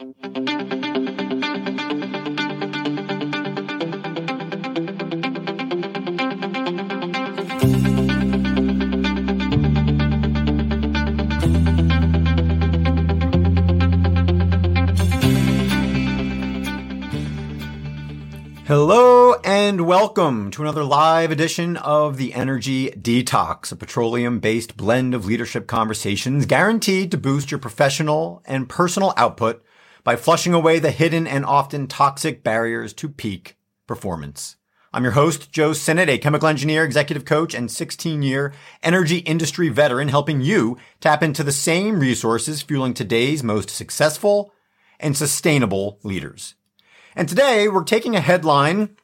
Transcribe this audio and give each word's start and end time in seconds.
Hello 0.00 0.14
and 19.42 19.80
welcome 19.80 20.52
to 20.52 20.62
another 20.62 20.84
live 20.84 21.32
edition 21.32 21.76
of 21.78 22.18
the 22.18 22.34
Energy 22.34 22.90
Detox, 22.90 23.72
a 23.72 23.76
petroleum 23.76 24.38
based 24.38 24.76
blend 24.76 25.12
of 25.12 25.26
leadership 25.26 25.66
conversations 25.66 26.46
guaranteed 26.46 27.10
to 27.10 27.18
boost 27.18 27.50
your 27.50 27.58
professional 27.58 28.44
and 28.46 28.68
personal 28.68 29.12
output 29.16 29.64
by 30.08 30.16
flushing 30.16 30.54
away 30.54 30.78
the 30.78 30.90
hidden 30.90 31.26
and 31.26 31.44
often 31.44 31.86
toxic 31.86 32.42
barriers 32.42 32.94
to 32.94 33.10
peak 33.10 33.58
performance. 33.86 34.56
I'm 34.90 35.02
your 35.02 35.12
host, 35.12 35.52
Joe 35.52 35.74
Sinnott, 35.74 36.08
a 36.08 36.16
chemical 36.16 36.48
engineer, 36.48 36.82
executive 36.82 37.26
coach, 37.26 37.54
and 37.54 37.70
16 37.70 38.22
year 38.22 38.54
energy 38.82 39.18
industry 39.18 39.68
veteran 39.68 40.08
helping 40.08 40.40
you 40.40 40.78
tap 41.02 41.22
into 41.22 41.44
the 41.44 41.52
same 41.52 42.00
resources 42.00 42.62
fueling 42.62 42.94
today's 42.94 43.42
most 43.42 43.68
successful 43.68 44.54
and 44.98 45.14
sustainable 45.14 45.98
leaders. 46.02 46.54
And 47.14 47.28
today 47.28 47.68
we're 47.68 47.84
taking 47.84 48.16
a 48.16 48.22
headline 48.22 48.96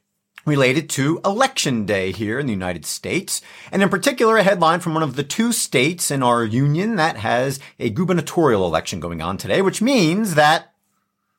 related 0.43 0.89
to 0.89 1.21
election 1.23 1.85
day 1.85 2.13
here 2.13 2.39
in 2.39 2.47
the 2.47 2.51
United 2.51 2.83
States, 2.83 3.43
and 3.71 3.83
in 3.83 3.89
particular 3.89 4.37
a 4.37 4.43
headline 4.43 4.79
from 4.79 4.95
one 4.95 5.03
of 5.03 5.17
the 5.17 5.23
two 5.23 5.51
states 5.51 6.09
in 6.09 6.23
our 6.23 6.43
union 6.43 6.95
that 6.95 7.17
has 7.17 7.59
a 7.79 7.91
gubernatorial 7.91 8.65
election 8.65 8.99
going 8.99 9.21
on 9.21 9.37
today, 9.37 9.61
which 9.61 9.83
means 9.83 10.33
that 10.33 10.71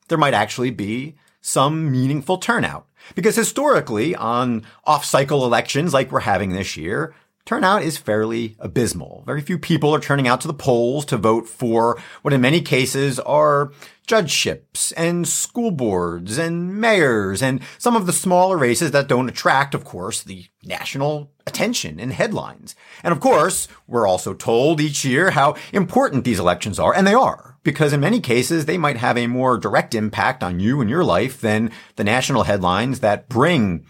there 0.07 0.17
might 0.17 0.33
actually 0.33 0.71
be 0.71 1.15
some 1.41 1.91
meaningful 1.91 2.37
turnout. 2.37 2.87
Because 3.15 3.35
historically, 3.35 4.15
on 4.15 4.65
off-cycle 4.83 5.45
elections 5.45 5.93
like 5.93 6.11
we're 6.11 6.21
having 6.21 6.51
this 6.51 6.75
year, 6.75 7.13
turnout 7.45 7.81
is 7.81 7.97
fairly 7.97 8.57
abysmal. 8.59 9.23
Very 9.25 9.41
few 9.41 9.57
people 9.57 9.95
are 9.95 10.01
turning 10.01 10.27
out 10.27 10.41
to 10.41 10.47
the 10.47 10.53
polls 10.53 11.05
to 11.05 11.17
vote 11.17 11.47
for 11.47 11.97
what 12.21 12.33
in 12.33 12.41
many 12.41 12.61
cases 12.61 13.19
are 13.21 13.71
judgeships 14.05 14.91
and 14.93 15.27
school 15.27 15.71
boards 15.71 16.37
and 16.37 16.79
mayors 16.79 17.41
and 17.41 17.61
some 17.77 17.95
of 17.95 18.05
the 18.05 18.13
smaller 18.13 18.57
races 18.57 18.91
that 18.91 19.07
don't 19.07 19.29
attract, 19.29 19.73
of 19.73 19.83
course, 19.83 20.23
the 20.23 20.45
national 20.63 21.31
attention 21.45 21.99
and 21.99 22.13
headlines. 22.13 22.75
And 23.03 23.11
of 23.13 23.19
course, 23.19 23.67
we're 23.85 24.07
also 24.07 24.33
told 24.33 24.81
each 24.81 25.05
year 25.05 25.31
how 25.31 25.55
important 25.71 26.23
these 26.25 26.39
elections 26.39 26.79
are, 26.79 26.93
and 26.93 27.07
they 27.07 27.13
are, 27.13 27.56
because 27.67 27.91
in 27.91 27.99
many 27.99 28.21
cases 28.21 28.63
they 28.63 28.77
might 28.77 28.95
have 28.95 29.17
a 29.17 29.27
more 29.27 29.57
direct 29.57 29.93
impact 29.93 30.41
on 30.41 30.57
you 30.57 30.79
and 30.79 30.89
your 30.89 31.03
life 31.03 31.41
than 31.41 31.69
the 31.97 32.03
national 32.03 32.43
headlines 32.43 33.01
that 33.01 33.27
bring 33.27 33.85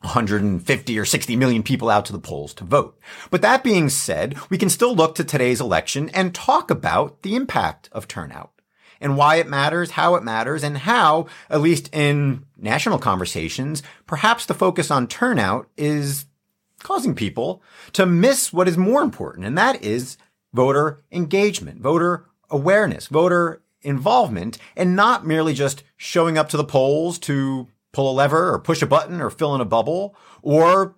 150 0.00 0.98
or 0.98 1.04
60 1.04 1.36
million 1.36 1.62
people 1.62 1.88
out 1.88 2.04
to 2.06 2.12
the 2.12 2.18
polls 2.18 2.52
to 2.54 2.64
vote. 2.64 2.98
But 3.30 3.42
that 3.42 3.62
being 3.62 3.90
said, 3.90 4.36
we 4.50 4.58
can 4.58 4.68
still 4.68 4.92
look 4.92 5.14
to 5.14 5.22
today's 5.22 5.60
election 5.60 6.08
and 6.08 6.34
talk 6.34 6.68
about 6.68 7.22
the 7.22 7.36
impact 7.36 7.88
of 7.92 8.08
turnout 8.08 8.50
and 9.00 9.16
why 9.16 9.36
it 9.36 9.46
matters, 9.46 9.92
how 9.92 10.16
it 10.16 10.24
matters, 10.24 10.64
and 10.64 10.76
how, 10.78 11.26
at 11.48 11.60
least 11.60 11.88
in 11.94 12.44
national 12.56 12.98
conversations, 12.98 13.84
perhaps 14.08 14.46
the 14.46 14.52
focus 14.52 14.90
on 14.90 15.06
turnout 15.06 15.70
is 15.76 16.26
causing 16.80 17.14
people 17.14 17.62
to 17.92 18.04
miss 18.04 18.52
what 18.52 18.66
is 18.66 18.76
more 18.76 19.02
important, 19.02 19.46
and 19.46 19.56
that 19.56 19.84
is 19.84 20.18
voter 20.52 21.04
engagement, 21.12 21.80
voter 21.80 22.26
awareness, 22.50 23.06
voter 23.06 23.62
involvement, 23.82 24.58
and 24.76 24.96
not 24.96 25.26
merely 25.26 25.54
just 25.54 25.82
showing 25.96 26.36
up 26.36 26.48
to 26.48 26.56
the 26.56 26.64
polls 26.64 27.18
to 27.20 27.68
pull 27.92 28.10
a 28.10 28.14
lever 28.14 28.52
or 28.52 28.58
push 28.58 28.82
a 28.82 28.86
button 28.86 29.20
or 29.20 29.30
fill 29.30 29.54
in 29.54 29.60
a 29.60 29.64
bubble 29.64 30.16
or 30.42 30.96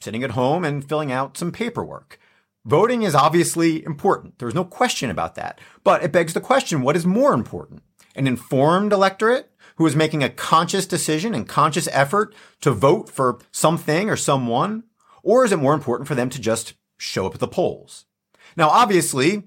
sitting 0.00 0.24
at 0.24 0.32
home 0.32 0.64
and 0.64 0.88
filling 0.88 1.12
out 1.12 1.36
some 1.36 1.52
paperwork. 1.52 2.18
Voting 2.64 3.02
is 3.02 3.14
obviously 3.14 3.84
important. 3.84 4.38
There's 4.38 4.54
no 4.54 4.64
question 4.64 5.10
about 5.10 5.34
that. 5.34 5.60
But 5.84 6.02
it 6.02 6.12
begs 6.12 6.34
the 6.34 6.40
question, 6.40 6.82
what 6.82 6.96
is 6.96 7.06
more 7.06 7.32
important? 7.32 7.82
An 8.14 8.26
informed 8.26 8.92
electorate 8.92 9.50
who 9.76 9.86
is 9.86 9.96
making 9.96 10.22
a 10.22 10.28
conscious 10.28 10.86
decision 10.86 11.34
and 11.34 11.48
conscious 11.48 11.88
effort 11.92 12.34
to 12.60 12.70
vote 12.70 13.08
for 13.08 13.38
something 13.50 14.10
or 14.10 14.16
someone? 14.16 14.84
Or 15.22 15.44
is 15.44 15.52
it 15.52 15.58
more 15.58 15.74
important 15.74 16.08
for 16.08 16.14
them 16.14 16.30
to 16.30 16.40
just 16.40 16.74
show 16.98 17.26
up 17.26 17.34
at 17.34 17.40
the 17.40 17.48
polls? 17.48 18.06
Now, 18.56 18.68
obviously, 18.68 19.44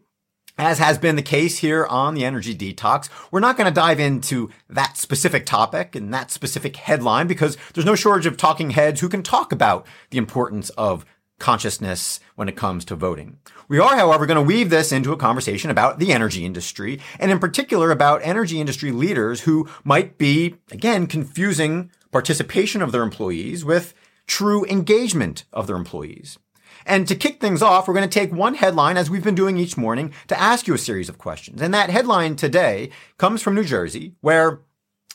as 0.57 0.79
has 0.79 0.97
been 0.97 1.15
the 1.15 1.21
case 1.21 1.59
here 1.59 1.85
on 1.85 2.13
the 2.13 2.25
energy 2.25 2.55
detox, 2.55 3.09
we're 3.31 3.39
not 3.39 3.57
going 3.57 3.65
to 3.65 3.73
dive 3.73 3.99
into 3.99 4.49
that 4.69 4.97
specific 4.97 5.45
topic 5.45 5.95
and 5.95 6.13
that 6.13 6.31
specific 6.31 6.75
headline 6.75 7.27
because 7.27 7.57
there's 7.73 7.85
no 7.85 7.95
shortage 7.95 8.25
of 8.25 8.37
talking 8.37 8.71
heads 8.71 9.01
who 9.01 9.09
can 9.09 9.23
talk 9.23 9.51
about 9.51 9.85
the 10.11 10.17
importance 10.17 10.69
of 10.71 11.05
consciousness 11.39 12.19
when 12.35 12.47
it 12.47 12.55
comes 12.55 12.85
to 12.85 12.95
voting. 12.95 13.37
We 13.67 13.79
are, 13.79 13.95
however, 13.95 14.25
going 14.25 14.35
to 14.35 14.41
weave 14.41 14.69
this 14.69 14.91
into 14.91 15.11
a 15.11 15.17
conversation 15.17 15.71
about 15.71 15.99
the 15.99 16.13
energy 16.13 16.45
industry 16.45 16.99
and 17.19 17.31
in 17.31 17.39
particular 17.39 17.91
about 17.91 18.21
energy 18.23 18.61
industry 18.61 18.91
leaders 18.91 19.41
who 19.41 19.67
might 19.83 20.17
be, 20.17 20.55
again, 20.71 21.07
confusing 21.07 21.91
participation 22.11 22.81
of 22.81 22.91
their 22.91 23.03
employees 23.03 23.65
with 23.65 23.93
true 24.27 24.63
engagement 24.65 25.45
of 25.51 25.67
their 25.67 25.75
employees. 25.75 26.37
And 26.85 27.07
to 27.07 27.15
kick 27.15 27.39
things 27.39 27.61
off, 27.61 27.87
we're 27.87 27.93
going 27.93 28.09
to 28.09 28.19
take 28.19 28.31
one 28.31 28.55
headline 28.55 28.97
as 28.97 29.09
we've 29.09 29.23
been 29.23 29.35
doing 29.35 29.57
each 29.57 29.77
morning 29.77 30.13
to 30.27 30.39
ask 30.39 30.67
you 30.67 30.73
a 30.73 30.77
series 30.79 31.09
of 31.09 31.17
questions. 31.17 31.61
And 31.61 31.73
that 31.73 31.89
headline 31.89 32.35
today 32.35 32.89
comes 33.17 33.41
from 33.41 33.55
New 33.55 33.63
Jersey, 33.63 34.13
where 34.21 34.61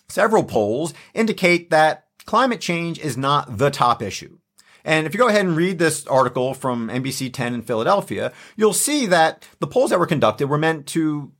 several 0.08 0.44
polls 0.44 0.94
indicate 1.14 1.70
that 1.70 2.06
climate 2.24 2.60
change 2.60 2.98
is 2.98 3.16
not 3.16 3.58
the 3.58 3.70
top 3.70 4.02
issue. 4.02 4.38
And 4.84 5.06
if 5.06 5.12
you 5.12 5.18
go 5.18 5.28
ahead 5.28 5.44
and 5.44 5.56
read 5.56 5.78
this 5.78 6.06
article 6.06 6.54
from 6.54 6.88
NBC 6.88 7.32
10 7.32 7.54
in 7.54 7.62
Philadelphia, 7.62 8.32
you'll 8.56 8.72
see 8.72 9.06
that 9.06 9.46
the 9.60 9.66
polls 9.66 9.90
that 9.90 9.98
were 9.98 10.06
conducted 10.06 10.46
were 10.46 10.58
meant 10.58 10.86
to 10.88 11.32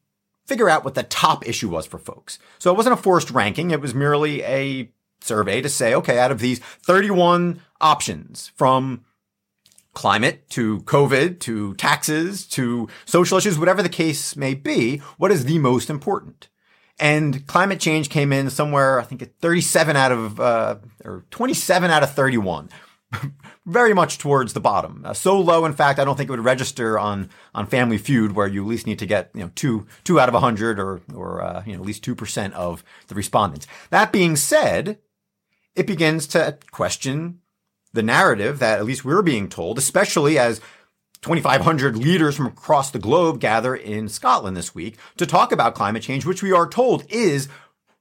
figure 0.46 0.68
out 0.68 0.84
what 0.84 0.94
the 0.94 1.02
top 1.02 1.46
issue 1.46 1.68
was 1.68 1.86
for 1.86 1.98
folks. 1.98 2.38
So 2.58 2.70
it 2.70 2.76
wasn't 2.76 2.98
a 2.98 3.02
forced 3.02 3.30
ranking. 3.30 3.70
It 3.70 3.80
was 3.80 3.94
merely 3.94 4.42
a 4.42 4.90
survey 5.20 5.60
to 5.60 5.68
say, 5.68 5.94
okay, 5.94 6.18
out 6.18 6.30
of 6.30 6.40
these 6.40 6.58
31 6.58 7.60
options 7.80 8.52
from 8.56 9.04
climate 9.98 10.48
to 10.48 10.78
COVID 10.82 11.40
to 11.40 11.74
taxes 11.74 12.46
to 12.46 12.88
social 13.04 13.36
issues, 13.36 13.58
whatever 13.58 13.82
the 13.82 13.88
case 13.88 14.36
may 14.36 14.54
be, 14.54 14.98
what 15.16 15.32
is 15.32 15.44
the 15.44 15.58
most 15.58 15.90
important? 15.90 16.48
And 17.00 17.44
climate 17.48 17.80
change 17.80 18.08
came 18.08 18.32
in 18.32 18.48
somewhere, 18.48 19.00
I 19.00 19.02
think, 19.02 19.22
at 19.22 19.40
37 19.40 19.96
out 19.96 20.12
of, 20.12 20.38
uh, 20.38 20.76
or 21.04 21.24
27 21.32 21.90
out 21.90 22.04
of 22.04 22.14
31, 22.14 22.68
very 23.66 23.92
much 23.92 24.18
towards 24.18 24.52
the 24.52 24.60
bottom. 24.60 25.02
Uh, 25.04 25.14
so 25.14 25.36
low, 25.36 25.64
in 25.64 25.72
fact, 25.72 25.98
I 25.98 26.04
don't 26.04 26.14
think 26.14 26.28
it 26.28 26.32
would 26.32 26.44
register 26.44 26.96
on 26.96 27.28
on 27.52 27.66
Family 27.66 27.98
Feud, 27.98 28.36
where 28.36 28.46
you 28.46 28.62
at 28.62 28.68
least 28.68 28.86
need 28.86 29.00
to 29.00 29.06
get 29.06 29.32
you 29.34 29.40
know 29.40 29.50
two 29.56 29.88
two 30.04 30.20
out 30.20 30.28
of 30.28 30.40
hundred, 30.40 30.78
or 30.78 31.00
or 31.12 31.42
uh, 31.42 31.64
you 31.66 31.72
know 31.72 31.80
at 31.80 31.86
least 31.86 32.04
two 32.04 32.14
percent 32.14 32.54
of 32.54 32.84
the 33.08 33.16
respondents. 33.16 33.66
That 33.90 34.12
being 34.12 34.36
said, 34.36 35.00
it 35.74 35.88
begins 35.88 36.28
to 36.28 36.56
question 36.70 37.40
the 37.98 38.02
narrative 38.04 38.60
that 38.60 38.78
at 38.78 38.84
least 38.84 39.04
we're 39.04 39.22
being 39.22 39.48
told, 39.48 39.76
especially 39.76 40.38
as 40.38 40.60
2,500 41.22 41.96
leaders 41.96 42.36
from 42.36 42.46
across 42.46 42.92
the 42.92 42.98
globe 43.00 43.40
gather 43.40 43.74
in 43.74 44.08
Scotland 44.08 44.56
this 44.56 44.72
week 44.72 44.96
to 45.16 45.26
talk 45.26 45.50
about 45.50 45.74
climate 45.74 46.04
change, 46.04 46.24
which 46.24 46.40
we 46.40 46.52
are 46.52 46.68
told 46.68 47.04
is 47.08 47.48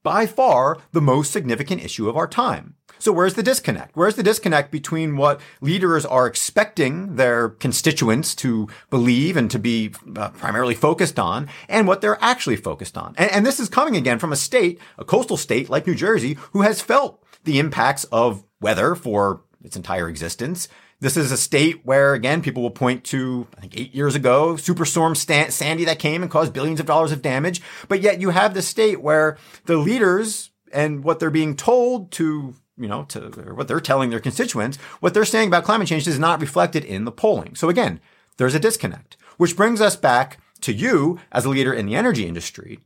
by 0.03 0.28
far 0.28 0.78
the 0.91 1.02
most 1.02 1.31
significant 1.31 1.84
issue 1.84 2.07
of 2.07 2.16
our 2.16 2.28
time. 2.28 2.75
So 3.00 3.12
where's 3.12 3.34
the 3.34 3.41
disconnect? 3.41 3.96
Where's 3.96 4.16
the 4.16 4.24
disconnect 4.24 4.72
between 4.72 5.18
what 5.18 5.41
leaders 5.62 6.06
are 6.06 6.28
expecting 6.28 7.16
their 7.16 7.50
constituents 7.50 8.36
to 8.36 8.68
believe 8.91 9.36
and 9.36 9.50
to 9.50 9.57
be 9.57 9.94
uh, 10.16 10.30
primarily 10.30 10.75
focused 10.75 11.18
on 11.18 11.50
and 11.68 11.88
what 11.88 12.02
they're 12.02 12.24
actually 12.24 12.57
focused 12.57 13.00
on? 13.00 13.16
And, 13.18 13.31
and 13.31 13.46
this 13.47 13.59
is 13.59 13.68
coming 13.68 13.96
again 13.96 14.19
from 14.19 14.31
a 14.31 14.36
state, 14.36 14.80
a 15.00 15.04
coastal 15.04 15.38
state 15.38 15.72
like 15.72 15.88
New 15.88 15.95
Jersey, 15.95 16.38
who 16.54 16.62
has 16.62 16.81
felt 16.81 17.24
the 17.44 17.57
impacts 17.57 18.04
of 18.06 18.44
weather 18.62 18.95
for 18.95 19.42
its 19.63 19.75
entire 19.75 20.09
existence. 20.09 20.68
This 21.00 21.18
is 21.18 21.31
a 21.31 21.38
state 21.38 21.86
where, 21.86 22.13
again, 22.13 22.42
people 22.42 22.63
will 22.63 22.71
point 22.71 23.04
to, 23.06 23.48
I 23.57 23.62
think 23.62 23.77
eight 23.77 23.94
years 23.94 24.15
ago, 24.15 24.54
Superstorm 24.54 25.15
Stan- 25.15 25.51
Sandy 25.51 25.86
that 25.86 26.00
came 26.00 26.21
and 26.21 26.31
caused 26.31 26.54
billions 26.54 26.80
of 26.80 26.86
dollars 26.86 27.12
of 27.12 27.21
damage. 27.21 27.62
But 27.88 28.01
yet 28.01 28.19
you 28.21 28.31
have 28.31 28.54
the 28.54 28.62
state 28.62 29.01
where 29.01 29.38
the 29.65 29.77
leaders 29.77 30.51
and 30.71 31.04
what 31.04 31.19
they're 31.19 31.30
being 31.30 31.56
told 31.56 32.12
to 32.13 32.56
you 32.80 32.88
know, 32.88 33.04
to 33.06 33.19
what 33.56 33.68
they're 33.68 33.80
telling 33.80 34.12
their 34.12 34.19
constituents, 34.19 34.77
what 35.00 35.13
they're 35.13 35.25
saying 35.25 35.48
about 35.48 35.63
climate 35.63 35.88
change 35.88 36.07
is 36.07 36.19
not 36.19 36.39
reflected 36.39 36.86
in 36.86 37.06
the 37.06 37.12
polling. 37.12 37.56
So 37.56 37.69
again, 37.69 38.00
there's 38.38 38.53
a 38.53 38.60
disconnect, 38.60 39.18
which 39.38 39.57
brings 39.57 39.81
us 39.81 39.95
back 39.95 40.38
to 40.62 40.71
you 40.71 41.19
as 41.31 41.45
a 41.45 41.50
leader 41.50 41.74
in 41.74 41.88
the 41.88 41.95
energy 41.95 42.27
industry 42.27 42.80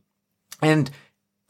and 0.62 0.90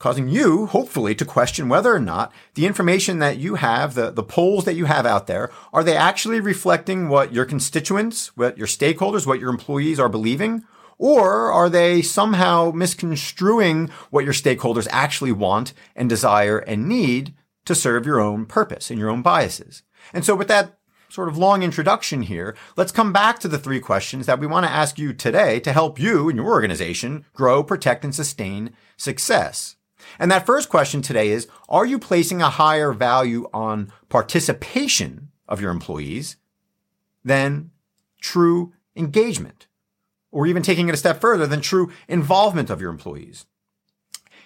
causing 0.03 0.29
you, 0.29 0.67
hopefully, 0.67 1.15
to 1.15 1.25
question 1.25 1.69
whether 1.69 1.95
or 1.95 2.01
not 2.01 2.33
the 2.55 2.67
information 2.67 3.21
that 3.21 3.39
you 3.39 3.55
have, 3.55 3.95
the, 3.95 4.11
the 4.11 4.23
polls 4.23 4.65
that 4.65 4.75
you 4.75 4.87
have 4.87 5.07
out 5.07 5.29
there, 5.29 5.49
are 5.73 5.85
they 5.85 5.97
actually 5.97 6.41
reflecting 6.41 7.09
what 7.09 7.33
your 7.33 7.45
constituents, 7.45 8.37
what 8.37 8.59
your 8.59 8.67
stakeholders, 8.67 9.29
what 9.29 9.39
your 9.39 9.49
employees 9.49 10.01
are 10.01 10.09
believing? 10.09 10.65
Or 10.99 11.53
are 11.53 11.71
they 11.71 12.03
somehow 12.03 12.73
misconstruing 12.75 13.91
what 14.11 14.25
your 14.25 14.33
stakeholders 14.33 14.89
actually 14.91 15.31
want 15.31 15.73
and 15.95 16.09
desire 16.09 16.59
and 16.59 16.89
need 16.89 17.35
to 17.65 17.75
serve 17.75 18.05
your 18.05 18.19
own 18.19 18.45
purpose 18.45 18.91
and 18.91 18.99
your 18.99 19.09
own 19.09 19.23
biases? 19.23 19.85
And 20.13 20.25
so 20.25 20.35
with 20.35 20.49
that 20.49 20.81
sort 21.09 21.29
of 21.29 21.39
long 21.39 21.63
introduction 21.63 22.23
here, 22.23 22.57
let's 22.77 22.91
come 22.91 23.13
back 23.13 23.39
to 23.39 23.47
the 23.47 23.59
three 23.59 23.79
questions 23.79 24.27
that 24.27 24.41
we 24.41 24.49
want 24.49 24.67
to 24.67 24.73
ask 24.73 24.99
you 24.99 25.13
today 25.13 25.61
to 25.61 25.73
help 25.73 26.01
you 26.01 26.29
and 26.29 26.37
your 26.37 26.49
organization 26.49 27.25
grow, 27.35 27.63
protect, 27.63 28.03
and 28.03 28.13
sustain 28.13 28.75
success. 28.97 29.77
And 30.19 30.31
that 30.31 30.47
first 30.47 30.69
question 30.69 31.03
today 31.03 31.31
is, 31.31 31.49
are 31.69 31.87
you 31.87 31.99
placing 31.99 32.43
a 32.43 32.51
higher 32.51 32.93
value 32.93 33.49
on 33.53 33.93
participation 34.09 35.29
of 35.49 35.61
your 35.61 35.71
employees 35.71 36.37
than 37.25 37.71
true 38.21 38.73
engagement? 38.97 39.67
or 40.33 40.47
even 40.47 40.63
taking 40.63 40.89
it 40.89 40.95
a 40.95 40.99
step 40.99 41.21
further 41.21 41.47
than 41.47 41.61
true 41.61 41.93
involvement 42.09 42.71
of 42.71 42.81
your 42.81 42.91
employees? 42.91 43.47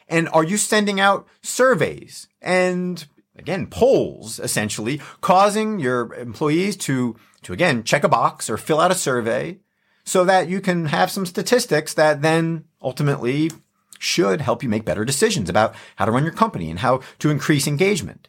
And 0.08 0.28
are 0.28 0.44
you 0.44 0.56
sending 0.56 1.00
out 1.00 1.26
surveys 1.42 2.28
and 2.42 3.06
again, 3.36 3.66
polls 3.66 4.38
essentially 4.40 5.00
causing 5.20 5.78
your 5.78 6.12
employees 6.14 6.76
to, 6.76 7.16
to 7.42 7.52
again, 7.52 7.84
check 7.84 8.04
a 8.04 8.08
box 8.08 8.50
or 8.50 8.56
fill 8.56 8.80
out 8.80 8.90
a 8.90 8.94
survey 8.94 9.58
so 10.04 10.24
that 10.24 10.48
you 10.48 10.60
can 10.60 10.86
have 10.86 11.10
some 11.10 11.26
statistics 11.26 11.94
that 11.94 12.22
then 12.22 12.64
ultimately 12.80 13.50
should 13.98 14.40
help 14.40 14.62
you 14.62 14.68
make 14.68 14.84
better 14.84 15.04
decisions 15.04 15.48
about 15.48 15.74
how 15.96 16.04
to 16.04 16.12
run 16.12 16.24
your 16.24 16.32
company 16.32 16.70
and 16.70 16.80
how 16.80 17.00
to 17.18 17.30
increase 17.30 17.66
engagement. 17.66 18.28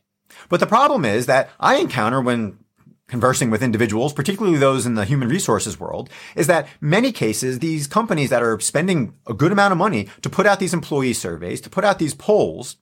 But 0.50 0.60
the 0.60 0.68
problem 0.68 1.06
is 1.06 1.26
that 1.26 1.50
I 1.60 1.76
encounter 1.78 2.22
when 2.22 2.60
conversing 3.08 3.50
with 3.50 3.64
individuals, 3.64 4.14
particularly 4.14 4.58
those 4.58 4.86
in 4.86 4.96
the 4.96 5.06
human 5.06 5.30
resources 5.30 5.80
world, 5.80 6.10
is 6.36 6.48
that 6.48 6.68
many 6.82 7.12
cases, 7.12 7.60
these 7.60 7.88
companies 7.88 8.30
that 8.30 8.44
are 8.44 8.60
spending 8.60 9.14
a 9.26 9.34
good 9.34 9.52
amount 9.52 9.72
of 9.72 9.78
money 9.78 10.10
to 10.22 10.30
put 10.30 10.46
out 10.46 10.60
these 10.60 10.74
employee 10.74 11.14
surveys, 11.14 11.62
to 11.62 11.70
put 11.70 11.86
out 11.86 12.00
these 12.00 12.14
polls, 12.14 12.76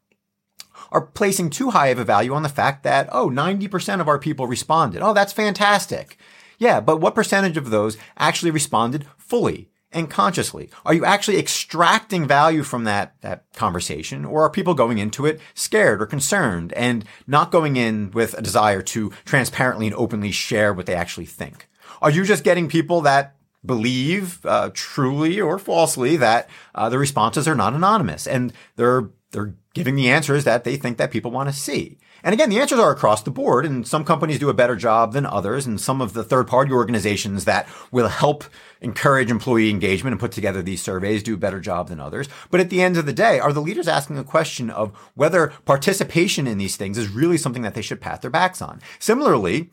are 0.92 1.02
placing 1.02 1.50
too 1.50 1.72
high 1.72 1.88
of 1.88 2.00
a 2.00 2.04
value 2.04 2.34
on 2.34 2.44
the 2.44 2.50
fact 2.50 2.84
that, 2.84 3.08
oh, 3.12 3.30
90% 3.30 4.02
of 4.02 4.08
our 4.08 4.20
people 4.20 4.48
responded. 4.48 5.02
Oh, 5.02 5.14
that's 5.14 5.34
fantastic. 5.34 6.18
Yeah, 6.58 6.80
but 6.80 6.98
what 6.98 7.16
percentage 7.16 7.58
of 7.58 7.70
those 7.70 7.98
actually 8.18 8.52
responded 8.52 9.06
fully? 9.18 9.70
And 9.96 10.10
consciously? 10.10 10.70
Are 10.86 10.94
you 10.94 11.06
actually 11.06 11.40
extracting 11.40 12.28
value 12.28 12.62
from 12.62 12.84
that, 12.84 13.20
that 13.22 13.46
conversation 13.56 14.26
or 14.26 14.44
are 14.44 14.50
people 14.50 14.76
going 14.76 15.00
into 15.00 15.26
it 15.26 15.40
scared 15.56 16.02
or 16.02 16.06
concerned 16.06 16.74
and 16.74 17.06
not 17.26 17.52
going 17.52 17.78
in 17.78 18.12
with 18.12 18.34
a 18.36 18.42
desire 18.42 18.82
to 18.84 19.12
transparently 19.24 19.88
and 19.88 19.96
openly 19.96 20.32
share 20.32 20.74
what 20.74 20.86
they 20.86 20.96
actually 20.96 21.26
think? 21.26 21.68
Are 22.02 22.12
you 22.12 22.26
just 22.26 22.44
getting 22.44 22.68
people 22.68 23.02
that 23.02 23.36
believe 23.66 24.46
uh, 24.46 24.70
truly 24.74 25.42
or 25.42 25.58
falsely 25.58 26.18
that 26.18 26.50
uh, 26.76 26.90
the 26.90 27.00
responses 27.00 27.48
are 27.48 27.56
not 27.56 27.74
anonymous 27.74 28.28
and 28.28 28.54
they're 28.76 29.10
they're 29.32 29.56
giving 29.74 29.96
the 29.96 30.10
answers 30.10 30.46
that 30.46 30.64
they 30.64 30.78
think 30.78 30.98
that 30.98 31.12
people 31.12 31.30
want 31.30 31.50
to 31.50 31.56
see. 31.56 31.98
And 32.26 32.34
again, 32.34 32.50
the 32.50 32.60
answers 32.60 32.80
are 32.80 32.92
across 32.92 33.22
the 33.22 33.30
board, 33.30 33.68
and 33.68 33.88
some 33.88 34.04
companies 34.04 34.40
do 34.40 34.50
a 34.50 34.54
better 34.54 34.76
job 34.76 35.14
than 35.14 35.28
others, 35.28 35.68
and 35.68 35.80
some 35.80 36.02
of 36.02 36.14
the 36.14 36.24
third 36.24 36.48
party 36.48 36.72
organizations 36.72 37.46
that 37.46 37.70
will 37.92 38.08
help 38.08 38.44
encourage 38.82 39.30
employee 39.30 39.70
engagement 39.70 40.14
and 40.14 40.20
put 40.20 40.32
together 40.32 40.64
these 40.64 40.82
surveys 40.82 41.22
do 41.22 41.36
a 41.36 41.38
better 41.38 41.60
job 41.60 41.88
than 41.88 42.00
others. 42.00 42.28
But 42.50 42.62
at 42.62 42.72
the 42.72 42.82
end 42.82 42.98
of 42.98 43.06
the 43.06 43.14
day, 43.14 43.40
are 43.40 43.54
the 43.54 43.62
leaders 43.62 43.88
asking 43.88 44.16
the 44.16 44.24
question 44.24 44.72
of 44.72 44.92
whether 45.14 45.54
participation 45.66 46.48
in 46.48 46.58
these 46.58 46.78
things 46.78 46.98
is 46.98 47.10
really 47.10 47.38
something 47.38 47.62
that 47.62 47.76
they 47.76 47.84
should 47.84 48.02
pat 48.02 48.24
their 48.24 48.32
backs 48.32 48.60
on? 48.60 48.82
Similarly, 48.98 49.70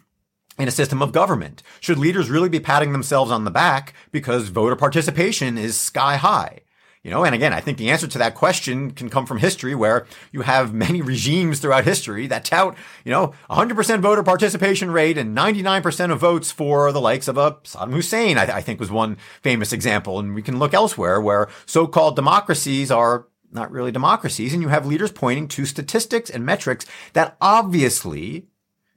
in 0.58 0.68
a 0.68 0.72
system 0.72 1.00
of 1.00 1.12
government, 1.12 1.62
should 1.80 1.96
leaders 1.96 2.28
really 2.28 2.50
be 2.50 2.60
patting 2.60 2.92
themselves 2.92 3.30
on 3.30 3.44
the 3.44 3.50
back 3.50 3.94
because 4.10 4.48
voter 4.48 4.76
participation 4.76 5.56
is 5.56 5.80
sky 5.80 6.16
high? 6.16 6.60
You 7.02 7.10
know, 7.10 7.24
and 7.24 7.34
again, 7.34 7.52
I 7.52 7.60
think 7.60 7.78
the 7.78 7.90
answer 7.90 8.06
to 8.06 8.18
that 8.18 8.36
question 8.36 8.92
can 8.92 9.08
come 9.08 9.26
from 9.26 9.38
history 9.38 9.74
where 9.74 10.06
you 10.30 10.42
have 10.42 10.72
many 10.72 11.02
regimes 11.02 11.58
throughout 11.58 11.84
history 11.84 12.28
that 12.28 12.44
tout, 12.44 12.76
you 13.04 13.10
know, 13.10 13.34
100% 13.50 14.00
voter 14.00 14.22
participation 14.22 14.90
rate 14.92 15.18
and 15.18 15.36
99% 15.36 16.12
of 16.12 16.20
votes 16.20 16.52
for 16.52 16.92
the 16.92 17.00
likes 17.00 17.26
of 17.26 17.36
a 17.36 17.52
Saddam 17.64 17.92
Hussein, 17.92 18.38
I, 18.38 18.58
I 18.58 18.60
think 18.60 18.78
was 18.78 18.92
one 18.92 19.16
famous 19.42 19.72
example. 19.72 20.20
And 20.20 20.32
we 20.32 20.42
can 20.42 20.60
look 20.60 20.72
elsewhere 20.72 21.20
where 21.20 21.48
so-called 21.66 22.14
democracies 22.14 22.92
are 22.92 23.26
not 23.50 23.72
really 23.72 23.90
democracies. 23.90 24.52
And 24.52 24.62
you 24.62 24.68
have 24.68 24.86
leaders 24.86 25.10
pointing 25.10 25.48
to 25.48 25.66
statistics 25.66 26.30
and 26.30 26.46
metrics 26.46 26.86
that 27.14 27.36
obviously 27.40 28.46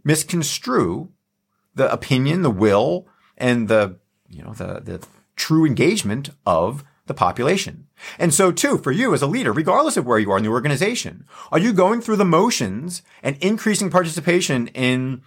misconstrue 0.04 1.10
the 1.74 1.92
opinion, 1.92 2.44
the 2.44 2.52
will, 2.52 3.08
and 3.36 3.68
the, 3.68 3.98
you 4.30 4.44
know, 4.44 4.54
the, 4.54 4.80
the 4.80 5.08
true 5.36 5.66
engagement 5.66 6.30
of 6.46 6.84
the 7.08 7.14
population. 7.14 7.88
And 8.18 8.34
so 8.34 8.52
too, 8.52 8.78
for 8.78 8.92
you 8.92 9.14
as 9.14 9.22
a 9.22 9.28
leader, 9.28 9.52
regardless 9.52 9.98
of 9.98 10.06
where 10.06 10.20
you 10.20 10.32
are 10.32 10.38
in 10.38 10.44
the 10.44 10.50
organization, 10.50 11.26
are 11.52 11.60
you 11.60 11.74
going 11.74 12.02
through 12.02 12.16
the 12.18 12.26
motions 12.26 13.04
and 13.22 13.38
increasing 13.42 13.90
participation 13.90 14.68
in 14.68 15.22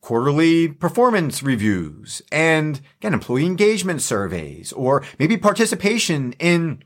quarterly 0.00 0.66
performance 0.66 1.42
reviews 1.42 2.20
and 2.32 2.80
again, 3.00 3.14
employee 3.14 3.46
engagement 3.46 4.02
surveys 4.02 4.72
or 4.72 5.04
maybe 5.18 5.36
participation 5.36 6.32
in 6.40 6.82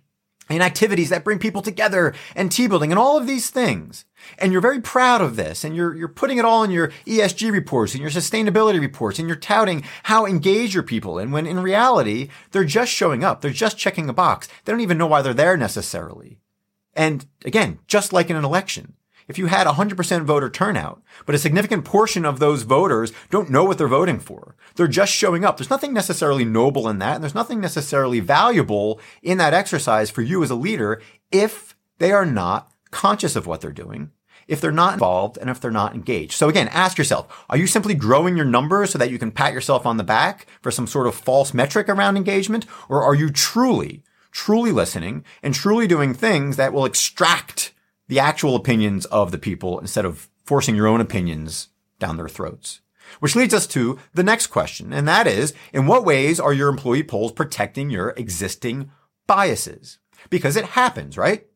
in 0.48 0.62
activities 0.62 1.10
that 1.10 1.24
bring 1.24 1.38
people 1.38 1.62
together 1.62 2.14
and 2.34 2.50
team 2.50 2.70
building 2.70 2.92
and 2.92 2.98
all 2.98 3.18
of 3.18 3.26
these 3.26 3.50
things. 3.50 4.04
And 4.38 4.52
you're 4.52 4.60
very 4.60 4.80
proud 4.80 5.20
of 5.20 5.36
this 5.36 5.64
and 5.64 5.74
you're, 5.74 5.94
you're 5.94 6.08
putting 6.08 6.38
it 6.38 6.44
all 6.44 6.62
in 6.62 6.70
your 6.70 6.88
ESG 7.06 7.50
reports 7.50 7.94
and 7.94 8.00
your 8.00 8.10
sustainability 8.10 8.80
reports 8.80 9.18
and 9.18 9.28
you're 9.28 9.36
touting 9.36 9.84
how 10.04 10.26
engaged 10.26 10.74
your 10.74 10.82
people. 10.82 11.18
And 11.18 11.32
when 11.32 11.46
in 11.46 11.60
reality, 11.60 12.28
they're 12.52 12.64
just 12.64 12.92
showing 12.92 13.24
up. 13.24 13.40
They're 13.40 13.50
just 13.50 13.78
checking 13.78 14.08
a 14.08 14.12
box. 14.12 14.48
They 14.64 14.72
don't 14.72 14.80
even 14.80 14.98
know 14.98 15.06
why 15.06 15.22
they're 15.22 15.34
there 15.34 15.56
necessarily. 15.56 16.38
And 16.94 17.26
again, 17.44 17.78
just 17.86 18.12
like 18.12 18.30
in 18.30 18.36
an 18.36 18.44
election, 18.44 18.94
if 19.28 19.38
you 19.38 19.46
had 19.46 19.66
100% 19.66 20.24
voter 20.24 20.48
turnout, 20.48 21.02
but 21.24 21.34
a 21.34 21.38
significant 21.38 21.84
portion 21.84 22.24
of 22.24 22.38
those 22.38 22.62
voters 22.62 23.12
don't 23.30 23.50
know 23.50 23.64
what 23.64 23.78
they're 23.78 23.88
voting 23.88 24.20
for, 24.20 24.54
they're 24.76 24.86
just 24.86 25.12
showing 25.12 25.44
up. 25.44 25.56
There's 25.56 25.70
nothing 25.70 25.92
necessarily 25.92 26.44
noble 26.44 26.88
in 26.88 26.98
that, 26.98 27.16
and 27.16 27.24
there's 27.24 27.34
nothing 27.34 27.60
necessarily 27.60 28.20
valuable 28.20 29.00
in 29.22 29.38
that 29.38 29.54
exercise 29.54 30.10
for 30.10 30.22
you 30.22 30.42
as 30.42 30.50
a 30.50 30.54
leader 30.54 31.02
if 31.32 31.76
they 31.98 32.12
are 32.12 32.26
not 32.26 32.70
conscious 32.90 33.36
of 33.36 33.46
what 33.46 33.60
they're 33.60 33.72
doing, 33.72 34.10
if 34.46 34.60
they're 34.60 34.70
not 34.70 34.94
involved, 34.94 35.38
and 35.38 35.50
if 35.50 35.60
they're 35.60 35.70
not 35.70 35.94
engaged. 35.94 36.32
So 36.32 36.48
again, 36.48 36.68
ask 36.68 36.96
yourself, 36.96 37.44
are 37.50 37.56
you 37.56 37.66
simply 37.66 37.94
growing 37.94 38.36
your 38.36 38.46
numbers 38.46 38.90
so 38.90 38.98
that 38.98 39.10
you 39.10 39.18
can 39.18 39.32
pat 39.32 39.52
yourself 39.52 39.86
on 39.86 39.96
the 39.96 40.04
back 40.04 40.46
for 40.62 40.70
some 40.70 40.86
sort 40.86 41.06
of 41.06 41.14
false 41.14 41.52
metric 41.52 41.88
around 41.88 42.16
engagement? 42.16 42.64
Or 42.88 43.02
are 43.02 43.14
you 43.14 43.30
truly, 43.30 44.04
truly 44.30 44.70
listening 44.70 45.24
and 45.42 45.52
truly 45.52 45.86
doing 45.86 46.14
things 46.14 46.56
that 46.56 46.72
will 46.72 46.84
extract 46.84 47.72
the 48.08 48.20
actual 48.20 48.56
opinions 48.56 49.04
of 49.06 49.30
the 49.30 49.38
people 49.38 49.78
instead 49.78 50.04
of 50.04 50.28
forcing 50.44 50.76
your 50.76 50.86
own 50.86 51.00
opinions 51.00 51.68
down 51.98 52.16
their 52.16 52.28
throats. 52.28 52.80
Which 53.20 53.36
leads 53.36 53.54
us 53.54 53.66
to 53.68 53.98
the 54.14 54.24
next 54.24 54.48
question, 54.48 54.92
and 54.92 55.06
that 55.06 55.26
is, 55.26 55.54
in 55.72 55.86
what 55.86 56.04
ways 56.04 56.40
are 56.40 56.52
your 56.52 56.68
employee 56.68 57.04
polls 57.04 57.32
protecting 57.32 57.88
your 57.88 58.10
existing 58.10 58.90
biases? 59.26 59.98
Because 60.28 60.56
it 60.56 60.64
happens, 60.64 61.16
right? 61.16 61.46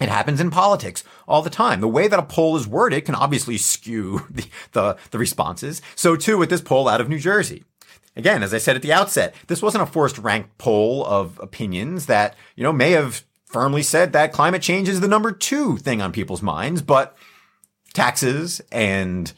It 0.00 0.08
happens 0.08 0.40
in 0.40 0.50
politics 0.50 1.04
all 1.28 1.42
the 1.42 1.50
time. 1.50 1.80
The 1.80 1.88
way 1.88 2.08
that 2.08 2.18
a 2.18 2.24
poll 2.24 2.56
is 2.56 2.66
worded 2.66 3.04
can 3.04 3.14
obviously 3.14 3.56
skew 3.56 4.26
the, 4.30 4.46
the, 4.72 4.96
the, 5.10 5.18
responses. 5.18 5.80
So 5.94 6.16
too 6.16 6.38
with 6.38 6.50
this 6.50 6.60
poll 6.60 6.88
out 6.88 7.00
of 7.00 7.08
New 7.08 7.18
Jersey. 7.18 7.64
Again, 8.16 8.42
as 8.42 8.52
I 8.52 8.58
said 8.58 8.76
at 8.76 8.82
the 8.82 8.92
outset, 8.92 9.34
this 9.46 9.62
wasn't 9.62 9.84
a 9.84 9.86
forced 9.86 10.18
ranked 10.18 10.58
poll 10.58 11.06
of 11.06 11.38
opinions 11.40 12.06
that, 12.06 12.36
you 12.56 12.62
know, 12.62 12.72
may 12.72 12.90
have 12.90 13.24
firmly 13.52 13.82
said 13.82 14.12
that 14.12 14.32
climate 14.32 14.62
change 14.62 14.88
is 14.88 15.00
the 15.00 15.08
number 15.08 15.30
two 15.30 15.76
thing 15.76 16.00
on 16.00 16.10
people's 16.10 16.42
minds, 16.42 16.82
but 16.82 17.16
taxes 17.92 18.62
and, 18.72 19.32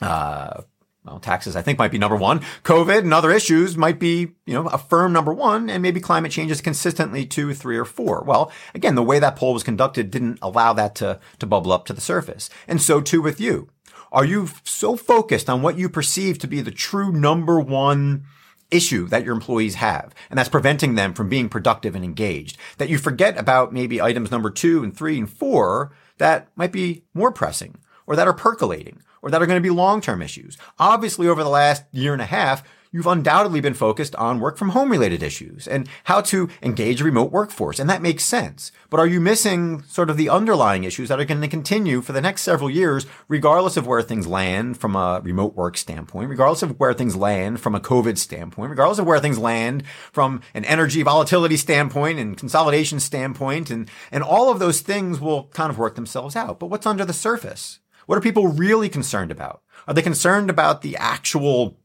uh, 0.00 0.62
well, 1.04 1.18
taxes 1.18 1.56
I 1.56 1.62
think 1.62 1.78
might 1.78 1.90
be 1.90 1.98
number 1.98 2.16
one. 2.16 2.40
COVID 2.62 2.98
and 2.98 3.14
other 3.14 3.32
issues 3.32 3.76
might 3.76 3.98
be, 3.98 4.32
you 4.46 4.54
know, 4.54 4.66
a 4.68 4.78
firm 4.78 5.12
number 5.12 5.32
one, 5.32 5.68
and 5.68 5.82
maybe 5.82 5.98
climate 5.98 6.30
change 6.30 6.50
is 6.50 6.60
consistently 6.60 7.26
two, 7.26 7.54
three, 7.54 7.76
or 7.76 7.84
four. 7.84 8.22
Well, 8.22 8.52
again, 8.74 8.94
the 8.94 9.02
way 9.02 9.18
that 9.18 9.36
poll 9.36 9.54
was 9.54 9.64
conducted 9.64 10.10
didn't 10.10 10.38
allow 10.42 10.72
that 10.74 10.94
to, 10.96 11.18
to 11.40 11.46
bubble 11.46 11.72
up 11.72 11.86
to 11.86 11.92
the 11.92 12.00
surface. 12.00 12.50
And 12.68 12.80
so 12.80 13.00
too 13.00 13.22
with 13.22 13.40
you. 13.40 13.70
Are 14.12 14.26
you 14.26 14.50
so 14.62 14.94
focused 14.94 15.48
on 15.48 15.62
what 15.62 15.78
you 15.78 15.88
perceive 15.88 16.38
to 16.40 16.46
be 16.46 16.60
the 16.60 16.70
true 16.70 17.10
number 17.10 17.58
one 17.58 18.24
issue 18.72 19.06
that 19.08 19.24
your 19.24 19.34
employees 19.34 19.76
have, 19.76 20.14
and 20.30 20.38
that's 20.38 20.48
preventing 20.48 20.94
them 20.94 21.12
from 21.12 21.28
being 21.28 21.48
productive 21.48 21.94
and 21.94 22.04
engaged. 22.04 22.56
That 22.78 22.88
you 22.88 22.98
forget 22.98 23.38
about 23.38 23.72
maybe 23.72 24.00
items 24.00 24.30
number 24.30 24.50
two 24.50 24.82
and 24.82 24.96
three 24.96 25.18
and 25.18 25.30
four 25.30 25.92
that 26.18 26.48
might 26.56 26.72
be 26.72 27.04
more 27.14 27.32
pressing 27.32 27.76
or 28.06 28.16
that 28.16 28.26
are 28.26 28.32
percolating 28.32 29.02
or 29.22 29.30
that 29.30 29.40
are 29.40 29.46
going 29.46 29.60
to 29.60 29.68
be 29.68 29.70
long-term 29.70 30.20
issues. 30.22 30.58
Obviously, 30.78 31.28
over 31.28 31.42
the 31.42 31.48
last 31.48 31.84
year 31.92 32.12
and 32.12 32.22
a 32.22 32.26
half, 32.26 32.62
you've 32.92 33.06
undoubtedly 33.06 33.60
been 33.60 33.74
focused 33.74 34.14
on 34.16 34.38
work 34.38 34.56
from 34.58 34.70
home 34.70 34.90
related 34.90 35.22
issues 35.22 35.66
and 35.66 35.88
how 36.04 36.20
to 36.20 36.48
engage 36.62 37.00
a 37.00 37.04
remote 37.04 37.32
workforce. 37.32 37.78
And 37.78 37.88
that 37.90 38.02
makes 38.02 38.24
sense. 38.24 38.70
But 38.90 39.00
are 39.00 39.06
you 39.06 39.20
missing 39.20 39.82
sort 39.84 40.10
of 40.10 40.16
the 40.16 40.28
underlying 40.28 40.84
issues 40.84 41.08
that 41.08 41.18
are 41.18 41.24
going 41.24 41.40
to 41.40 41.48
continue 41.48 42.02
for 42.02 42.12
the 42.12 42.20
next 42.20 42.42
several 42.42 42.70
years, 42.70 43.06
regardless 43.28 43.76
of 43.76 43.86
where 43.86 44.02
things 44.02 44.26
land 44.26 44.76
from 44.76 44.94
a 44.94 45.20
remote 45.24 45.56
work 45.56 45.76
standpoint, 45.76 46.28
regardless 46.28 46.62
of 46.62 46.78
where 46.78 46.92
things 46.92 47.16
land 47.16 47.60
from 47.60 47.74
a 47.74 47.80
COVID 47.80 48.18
standpoint, 48.18 48.70
regardless 48.70 48.98
of 48.98 49.06
where 49.06 49.20
things 49.20 49.38
land 49.38 49.84
from 50.12 50.42
an 50.54 50.64
energy 50.66 51.02
volatility 51.02 51.56
standpoint 51.56 52.18
and 52.18 52.36
consolidation 52.36 53.00
standpoint 53.00 53.70
and, 53.70 53.90
and 54.10 54.22
all 54.22 54.50
of 54.50 54.58
those 54.58 54.82
things 54.82 55.18
will 55.18 55.44
kind 55.48 55.70
of 55.70 55.78
work 55.78 55.94
themselves 55.94 56.36
out. 56.36 56.60
But 56.60 56.66
what's 56.66 56.86
under 56.86 57.04
the 57.04 57.12
surface? 57.12 57.80
What 58.06 58.18
are 58.18 58.22
people 58.22 58.48
really 58.48 58.88
concerned 58.88 59.30
about? 59.30 59.62
Are 59.86 59.94
they 59.94 60.02
concerned 60.02 60.50
about 60.50 60.82
the 60.82 60.96
actual 60.96 61.78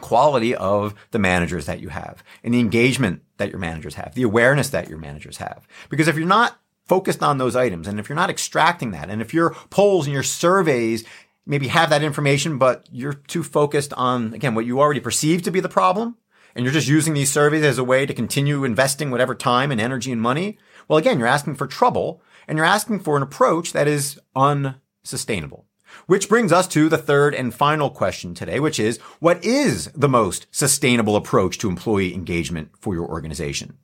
quality 0.00 0.54
of 0.54 0.94
the 1.10 1.18
managers 1.18 1.66
that 1.66 1.80
you 1.80 1.88
have 1.88 2.22
and 2.42 2.52
the 2.54 2.60
engagement 2.60 3.22
that 3.36 3.50
your 3.50 3.58
managers 3.58 3.94
have, 3.94 4.14
the 4.14 4.22
awareness 4.22 4.70
that 4.70 4.88
your 4.88 4.98
managers 4.98 5.38
have? 5.38 5.66
Because 5.88 6.08
if 6.08 6.16
you're 6.16 6.26
not 6.26 6.58
focused 6.86 7.22
on 7.22 7.38
those 7.38 7.54
items 7.54 7.86
and 7.86 8.00
if 8.00 8.08
you're 8.08 8.16
not 8.16 8.30
extracting 8.30 8.90
that 8.90 9.10
and 9.10 9.22
if 9.22 9.32
your 9.32 9.54
polls 9.70 10.06
and 10.06 10.14
your 10.14 10.22
surveys 10.22 11.04
maybe 11.46 11.68
have 11.68 11.90
that 11.90 12.02
information, 12.02 12.58
but 12.58 12.88
you're 12.90 13.12
too 13.12 13.42
focused 13.42 13.92
on, 13.94 14.34
again, 14.34 14.54
what 14.54 14.66
you 14.66 14.80
already 14.80 15.00
perceive 15.00 15.42
to 15.42 15.50
be 15.50 15.60
the 15.60 15.68
problem, 15.68 16.16
and 16.54 16.64
you're 16.64 16.74
just 16.74 16.88
using 16.88 17.14
these 17.14 17.30
surveys 17.30 17.64
as 17.64 17.78
a 17.78 17.84
way 17.84 18.06
to 18.06 18.14
continue 18.14 18.64
investing 18.64 19.10
whatever 19.10 19.34
time 19.34 19.70
and 19.70 19.80
energy 19.80 20.10
and 20.12 20.20
money, 20.20 20.58
well, 20.88 20.98
again, 20.98 21.18
you're 21.18 21.28
asking 21.28 21.54
for 21.54 21.66
trouble 21.66 22.22
and 22.48 22.58
you're 22.58 22.66
asking 22.66 23.00
for 23.00 23.16
an 23.16 23.22
approach 23.22 23.72
that 23.72 23.86
is 23.86 24.20
unsustainable. 24.34 25.66
Which 26.10 26.28
brings 26.28 26.50
us 26.50 26.66
to 26.66 26.88
the 26.88 26.98
third 26.98 27.36
and 27.36 27.54
final 27.54 27.88
question 27.88 28.34
today, 28.34 28.58
which 28.58 28.80
is 28.80 28.98
what 29.20 29.44
is 29.44 29.92
the 29.94 30.08
most 30.08 30.48
sustainable 30.50 31.14
approach 31.14 31.56
to 31.58 31.68
employee 31.68 32.14
engagement 32.14 32.70
for 32.80 32.96
your 32.96 33.06
organization? 33.06 33.78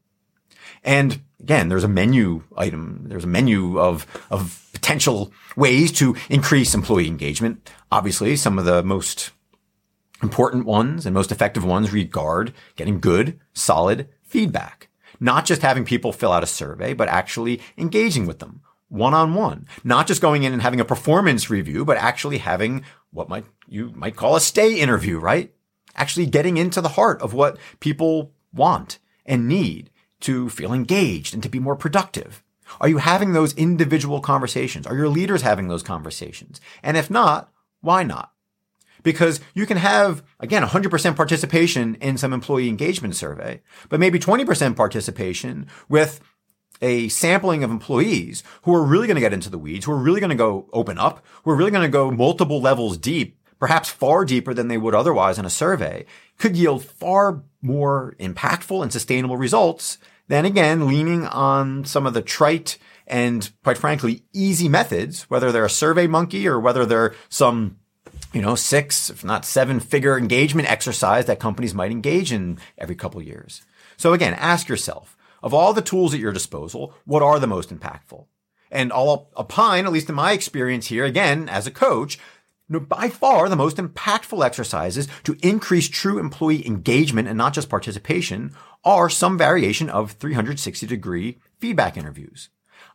And 0.82 1.20
again, 1.38 1.68
there's 1.68 1.84
a 1.84 1.88
menu 1.88 2.42
item. 2.56 3.04
There's 3.06 3.22
a 3.22 3.28
menu 3.28 3.78
of, 3.78 4.08
of 4.28 4.68
potential 4.72 5.32
ways 5.54 5.92
to 6.00 6.16
increase 6.28 6.74
employee 6.74 7.06
engagement. 7.06 7.70
Obviously, 7.92 8.34
some 8.34 8.58
of 8.58 8.64
the 8.64 8.82
most 8.82 9.30
important 10.20 10.66
ones 10.66 11.06
and 11.06 11.14
most 11.14 11.30
effective 11.30 11.64
ones 11.64 11.92
regard 11.92 12.52
getting 12.74 12.98
good, 12.98 13.38
solid 13.52 14.08
feedback. 14.24 14.88
Not 15.20 15.44
just 15.44 15.62
having 15.62 15.84
people 15.84 16.10
fill 16.10 16.32
out 16.32 16.42
a 16.42 16.48
survey, 16.48 16.92
but 16.92 17.06
actually 17.06 17.60
engaging 17.78 18.26
with 18.26 18.40
them 18.40 18.62
one 18.96 19.14
on 19.14 19.34
one, 19.34 19.66
not 19.84 20.06
just 20.06 20.20
going 20.20 20.42
in 20.42 20.52
and 20.52 20.62
having 20.62 20.80
a 20.80 20.84
performance 20.84 21.50
review, 21.50 21.84
but 21.84 21.96
actually 21.96 22.38
having 22.38 22.84
what 23.10 23.28
might 23.28 23.44
you 23.68 23.92
might 23.94 24.16
call 24.16 24.36
a 24.36 24.40
stay 24.40 24.80
interview, 24.80 25.18
right? 25.18 25.52
Actually 25.94 26.26
getting 26.26 26.56
into 26.56 26.80
the 26.80 26.90
heart 26.90 27.20
of 27.22 27.32
what 27.32 27.58
people 27.80 28.32
want 28.52 28.98
and 29.24 29.48
need 29.48 29.90
to 30.20 30.48
feel 30.48 30.72
engaged 30.72 31.34
and 31.34 31.42
to 31.42 31.48
be 31.48 31.58
more 31.58 31.76
productive. 31.76 32.42
Are 32.80 32.88
you 32.88 32.98
having 32.98 33.32
those 33.32 33.54
individual 33.54 34.20
conversations? 34.20 34.86
Are 34.86 34.96
your 34.96 35.08
leaders 35.08 35.42
having 35.42 35.68
those 35.68 35.82
conversations? 35.82 36.60
And 36.82 36.96
if 36.96 37.10
not, 37.10 37.52
why 37.80 38.02
not? 38.02 38.32
Because 39.02 39.40
you 39.54 39.66
can 39.66 39.76
have, 39.76 40.24
again, 40.40 40.64
100% 40.64 41.16
participation 41.16 41.94
in 41.96 42.18
some 42.18 42.32
employee 42.32 42.68
engagement 42.68 43.14
survey, 43.14 43.62
but 43.88 44.00
maybe 44.00 44.18
20% 44.18 44.74
participation 44.74 45.68
with 45.88 46.20
a 46.80 47.08
sampling 47.08 47.64
of 47.64 47.70
employees 47.70 48.42
who 48.62 48.74
are 48.74 48.84
really 48.84 49.06
going 49.06 49.16
to 49.16 49.20
get 49.20 49.32
into 49.32 49.50
the 49.50 49.58
weeds, 49.58 49.84
who 49.84 49.92
are 49.92 49.96
really 49.96 50.20
going 50.20 50.30
to 50.30 50.36
go 50.36 50.68
open 50.72 50.98
up, 50.98 51.24
who 51.44 51.50
are 51.50 51.56
really 51.56 51.70
going 51.70 51.82
to 51.82 51.88
go 51.88 52.10
multiple 52.10 52.60
levels 52.60 52.98
deep, 52.98 53.38
perhaps 53.58 53.88
far 53.88 54.24
deeper 54.24 54.52
than 54.52 54.68
they 54.68 54.78
would 54.78 54.94
otherwise 54.94 55.38
in 55.38 55.44
a 55.44 55.50
survey, 55.50 56.04
could 56.38 56.56
yield 56.56 56.84
far 56.84 57.42
more 57.62 58.14
impactful 58.20 58.82
and 58.82 58.92
sustainable 58.92 59.36
results 59.36 59.98
than 60.28 60.44
again 60.44 60.86
leaning 60.86 61.26
on 61.26 61.84
some 61.84 62.06
of 62.06 62.14
the 62.14 62.22
trite 62.22 62.78
and 63.06 63.50
quite 63.62 63.78
frankly 63.78 64.24
easy 64.32 64.68
methods, 64.68 65.22
whether 65.30 65.52
they're 65.52 65.64
a 65.64 65.70
survey 65.70 66.06
monkey 66.06 66.48
or 66.48 66.58
whether 66.58 66.84
they're 66.84 67.14
some 67.28 67.76
you 68.32 68.42
know, 68.42 68.54
six, 68.54 69.08
if 69.08 69.24
not 69.24 69.44
seven 69.44 69.80
figure 69.80 70.18
engagement 70.18 70.70
exercise 70.70 71.26
that 71.26 71.40
companies 71.40 71.74
might 71.74 71.90
engage 71.90 72.32
in 72.32 72.58
every 72.76 72.94
couple 72.94 73.22
years. 73.22 73.62
So 73.96 74.12
again, 74.12 74.34
ask 74.34 74.68
yourself, 74.68 75.15
of 75.46 75.54
all 75.54 75.72
the 75.72 75.80
tools 75.80 76.12
at 76.12 76.18
your 76.18 76.32
disposal, 76.32 76.92
what 77.04 77.22
are 77.22 77.38
the 77.38 77.46
most 77.46 77.70
impactful? 77.70 78.26
And 78.68 78.92
I'll 78.92 79.30
opine, 79.36 79.86
at 79.86 79.92
least 79.92 80.08
in 80.08 80.16
my 80.16 80.32
experience 80.32 80.88
here, 80.88 81.04
again, 81.04 81.48
as 81.48 81.68
a 81.68 81.70
coach, 81.70 82.18
by 82.68 83.08
far 83.08 83.48
the 83.48 83.54
most 83.54 83.76
impactful 83.76 84.44
exercises 84.44 85.06
to 85.22 85.38
increase 85.42 85.88
true 85.88 86.18
employee 86.18 86.66
engagement 86.66 87.28
and 87.28 87.38
not 87.38 87.54
just 87.54 87.68
participation 87.68 88.56
are 88.84 89.08
some 89.08 89.38
variation 89.38 89.88
of 89.88 90.10
360 90.10 90.84
degree 90.84 91.38
feedback 91.60 91.96
interviews. 91.96 92.48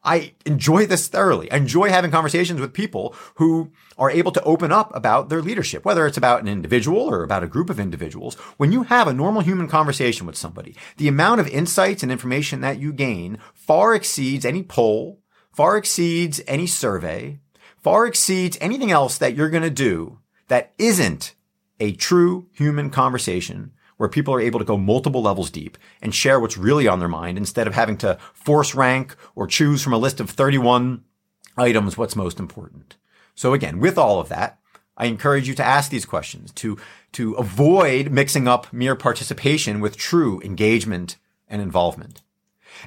I 0.03 0.34
enjoy 0.46 0.88
this 0.88 1.08
thoroughly. 1.08 1.51
I 1.51 1.58
enjoy 1.58 1.89
having 1.89 2.10
conversations 2.10 2.60
with 2.60 2.74
people 2.74 3.15
who 3.36 3.72
are 3.98 4.10
able 4.10 4.31
to 4.31 4.43
open 4.43 4.72
up 4.72 4.96
about 4.96 5.29
their 5.29 5.41
leadership, 5.41 5.86
whether 5.86 6.08
it's 6.08 6.17
about 6.17 6.41
an 6.41 6.48
individual 6.48 7.01
or 7.01 7.24
about 7.24 7.43
a 7.43 7.48
group 7.48 7.70
of 7.70 7.79
individuals. 7.79 8.36
When 8.58 8.72
you 8.72 8.84
have 8.84 9.08
a 9.08 9.13
normal 9.13 9.41
human 9.41 9.67
conversation 9.67 10.25
with 10.25 10.36
somebody, 10.36 10.75
the 10.98 11.08
amount 11.08 11.39
of 11.39 11.48
insights 11.48 12.01
and 12.01 12.12
information 12.12 12.62
that 12.62 12.79
you 12.79 12.93
gain 12.93 13.38
far 13.53 13.93
exceeds 13.93 14.43
any 14.43 14.63
poll, 14.63 15.20
far 15.51 15.77
exceeds 15.77 16.41
any 16.48 16.65
survey, 16.65 17.39
far 17.77 18.08
exceeds 18.08 18.58
anything 18.60 18.91
else 18.91 19.20
that 19.20 19.36
you're 19.36 19.50
going 19.50 19.63
to 19.63 19.70
do 19.70 20.20
that 20.48 20.74
isn't 20.79 21.36
a 21.79 21.93
true 21.93 22.48
human 22.53 22.89
conversation 22.89 23.72
where 24.01 24.10
people 24.10 24.34
are 24.34 24.41
able 24.41 24.58
to 24.58 24.65
go 24.65 24.77
multiple 24.77 25.22
levels 25.22 25.51
deep 25.51 25.77
and 26.01 26.15
share 26.15 26.39
what's 26.39 26.58
really 26.58 26.88
on 26.88 26.98
their 26.98 27.08
mind 27.08 27.38
instead 27.38 27.67
of 27.67 27.75
having 27.75 27.96
to 27.96 28.17
force 28.34 28.74
rank 28.74 29.15
or 29.36 29.46
choose 29.46 29.84
from 29.84 29.93
a 29.93 29.98
list 30.00 30.20
of 30.20 30.27
31 30.27 31.03
items 31.55 32.00
what's 32.00 32.15
most 32.15 32.39
important. 32.39 32.96
So 33.36 33.53
again, 33.53 33.79
with 33.79 34.00
all 34.00 34.20
of 34.20 34.27
that, 34.29 34.58
I 34.98 35.05
encourage 35.05 35.48
you 35.48 35.53
to 35.53 35.63
ask 35.63 35.91
these 35.91 36.08
questions 36.08 36.51
to, 36.53 36.79
to 37.12 37.34
avoid 37.34 38.10
mixing 38.10 38.48
up 38.48 38.74
mere 38.74 38.96
participation 38.96 39.79
with 39.81 39.98
true 39.98 40.41
engagement 40.41 41.17
and 41.48 41.62
involvement. 41.62 42.24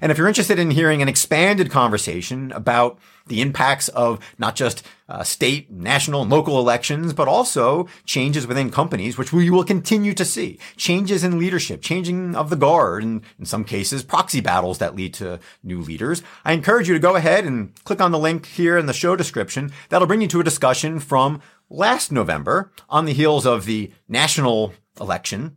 And 0.00 0.10
if 0.10 0.18
you're 0.18 0.28
interested 0.28 0.58
in 0.58 0.70
hearing 0.70 1.02
an 1.02 1.08
expanded 1.08 1.70
conversation 1.70 2.52
about 2.52 2.98
the 3.26 3.40
impacts 3.40 3.88
of 3.88 4.20
not 4.38 4.54
just 4.54 4.86
uh, 5.08 5.22
state, 5.22 5.70
national, 5.70 6.22
and 6.22 6.30
local 6.30 6.58
elections, 6.58 7.12
but 7.12 7.28
also 7.28 7.88
changes 8.04 8.46
within 8.46 8.70
companies, 8.70 9.16
which 9.16 9.32
we 9.32 9.48
will 9.50 9.64
continue 9.64 10.14
to 10.14 10.24
see. 10.24 10.58
Changes 10.76 11.24
in 11.24 11.38
leadership, 11.38 11.80
changing 11.80 12.34
of 12.34 12.50
the 12.50 12.56
guard, 12.56 13.02
and 13.02 13.22
in 13.38 13.46
some 13.46 13.64
cases, 13.64 14.02
proxy 14.02 14.40
battles 14.40 14.78
that 14.78 14.94
lead 14.94 15.14
to 15.14 15.40
new 15.62 15.80
leaders. 15.80 16.22
I 16.44 16.52
encourage 16.52 16.88
you 16.88 16.94
to 16.94 17.00
go 17.00 17.16
ahead 17.16 17.44
and 17.44 17.74
click 17.84 18.00
on 18.00 18.12
the 18.12 18.18
link 18.18 18.46
here 18.46 18.76
in 18.76 18.86
the 18.86 18.92
show 18.92 19.16
description. 19.16 19.72
That'll 19.88 20.08
bring 20.08 20.20
you 20.20 20.28
to 20.28 20.40
a 20.40 20.44
discussion 20.44 21.00
from 21.00 21.40
last 21.70 22.12
November 22.12 22.72
on 22.88 23.04
the 23.04 23.14
heels 23.14 23.46
of 23.46 23.64
the 23.64 23.90
national 24.08 24.74
election, 25.00 25.56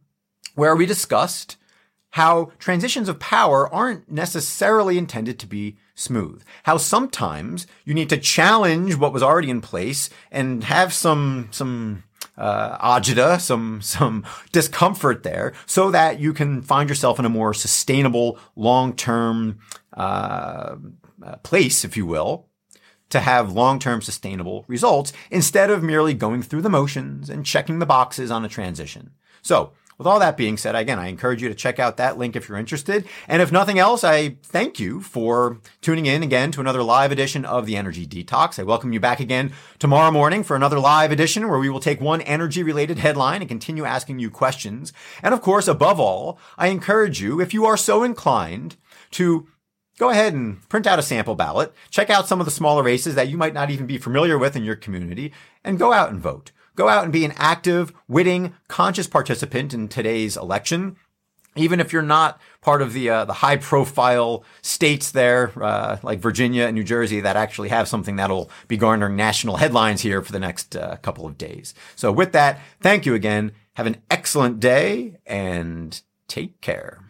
where 0.55 0.75
we 0.75 0.85
discussed 0.85 1.56
how 2.17 2.51
transitions 2.57 3.07
of 3.07 3.19
power 3.19 3.71
aren't 3.71 4.11
necessarily 4.11 4.97
intended 4.97 5.37
to 5.37 5.45
be 5.45 5.77
smooth. 5.93 6.41
How 6.63 6.77
sometimes 6.77 7.67
you 7.85 7.93
need 7.93 8.09
to 8.09 8.17
challenge 8.17 8.95
what 8.95 9.13
was 9.13 9.21
already 9.21 9.51
in 9.51 9.61
place 9.61 10.09
and 10.31 10.63
have 10.63 10.93
some, 10.93 11.47
some, 11.51 12.05
uh, 12.35 12.75
agita, 12.79 13.39
some, 13.39 13.83
some 13.83 14.25
discomfort 14.51 15.21
there 15.21 15.53
so 15.67 15.91
that 15.91 16.19
you 16.19 16.33
can 16.33 16.63
find 16.63 16.89
yourself 16.89 17.19
in 17.19 17.25
a 17.25 17.29
more 17.29 17.53
sustainable, 17.53 18.39
long-term, 18.55 19.59
uh, 19.95 20.75
uh 21.23 21.35
place, 21.43 21.85
if 21.85 21.95
you 21.95 22.07
will, 22.07 22.47
to 23.11 23.19
have 23.19 23.53
long-term 23.53 24.01
sustainable 24.01 24.65
results 24.67 25.13
instead 25.29 25.69
of 25.69 25.83
merely 25.83 26.15
going 26.15 26.41
through 26.41 26.63
the 26.63 26.69
motions 26.69 27.29
and 27.29 27.45
checking 27.45 27.77
the 27.77 27.85
boxes 27.85 28.31
on 28.31 28.43
a 28.43 28.49
transition. 28.49 29.11
So 29.43 29.73
with 29.97 30.05
all 30.05 30.19
that 30.19 30.37
being 30.37 30.57
said, 30.57 30.75
again, 30.75 30.99
I 30.99 31.07
encourage 31.07 31.41
you 31.41 31.49
to 31.49 31.55
check 31.55 31.79
out 31.79 31.97
that 31.97 32.17
link 32.17 32.35
if 32.35 32.47
you're 32.47 32.57
interested. 32.57 33.07
And 33.27 33.41
if 33.41 33.51
nothing 33.51 33.79
else, 33.79 34.03
I 34.03 34.37
thank 34.43 34.79
you 34.79 35.01
for 35.01 35.59
tuning 35.81 36.05
in 36.05 36.21
again 36.21 36.51
to 36.51 36.61
another 36.61 36.83
live 36.83 37.11
edition 37.11 37.45
of 37.45 37.65
the 37.65 37.75
Energy 37.75 38.05
Detox. 38.05 38.59
I 38.59 38.63
welcome 38.63 38.93
you 38.93 38.99
back 38.99 39.19
again 39.19 39.53
tomorrow 39.79 40.11
morning 40.11 40.43
for 40.43 40.55
another 40.55 40.79
live 40.79 41.11
edition 41.11 41.49
where 41.49 41.59
we 41.59 41.69
will 41.69 41.79
take 41.79 41.99
one 41.99 42.21
energy 42.21 42.61
related 42.61 42.99
headline 42.99 43.41
and 43.41 43.49
continue 43.49 43.85
asking 43.85 44.19
you 44.19 44.29
questions. 44.29 44.93
And 45.23 45.33
of 45.33 45.41
course, 45.41 45.67
above 45.67 45.99
all, 45.99 46.39
I 46.57 46.67
encourage 46.67 47.19
you, 47.19 47.41
if 47.41 47.53
you 47.53 47.65
are 47.65 47.77
so 47.77 48.03
inclined, 48.03 48.77
to 49.11 49.47
go 49.97 50.09
ahead 50.09 50.33
and 50.33 50.67
print 50.69 50.85
out 50.85 50.99
a 50.99 51.03
sample 51.03 51.33
ballot, 51.33 51.73
check 51.89 52.09
out 52.09 52.27
some 52.27 52.39
of 52.39 52.45
the 52.45 52.51
smaller 52.51 52.83
races 52.83 53.15
that 53.15 53.29
you 53.29 53.37
might 53.37 53.53
not 53.53 53.71
even 53.71 53.87
be 53.87 53.97
familiar 53.97 54.37
with 54.37 54.55
in 54.55 54.63
your 54.63 54.75
community, 54.75 55.33
and 55.63 55.79
go 55.79 55.91
out 55.91 56.09
and 56.09 56.19
vote. 56.19 56.51
Go 56.77 56.87
out 56.87 57.03
and 57.03 57.11
be 57.11 57.25
an 57.25 57.33
active, 57.37 57.91
witting, 58.07 58.53
conscious 58.67 59.07
participant 59.07 59.73
in 59.73 59.87
today's 59.87 60.37
election. 60.37 60.95
Even 61.55 61.79
if 61.79 61.91
you're 61.91 62.03
not 62.03 62.39
part 62.61 62.83
of 62.83 62.93
the 62.93 63.09
uh, 63.09 63.25
the 63.25 63.33
high 63.33 63.57
profile 63.57 64.43
states 64.61 65.09
there, 65.09 65.51
uh, 65.59 65.97
like 66.03 66.19
Virginia 66.19 66.65
and 66.65 66.75
New 66.75 66.83
Jersey, 66.83 67.19
that 67.21 67.35
actually 67.35 67.69
have 67.69 67.87
something 67.87 68.17
that'll 68.17 68.51
be 68.67 68.77
garnering 68.77 69.15
national 69.15 69.57
headlines 69.57 70.01
here 70.01 70.21
for 70.21 70.31
the 70.31 70.39
next 70.39 70.75
uh, 70.75 70.97
couple 70.97 71.25
of 71.25 71.35
days. 71.35 71.73
So 71.95 72.11
with 72.11 72.31
that, 72.33 72.61
thank 72.79 73.07
you 73.07 73.15
again. 73.15 73.53
Have 73.73 73.87
an 73.87 73.97
excellent 74.11 74.59
day 74.59 75.17
and 75.25 75.99
take 76.27 76.61
care. 76.61 77.06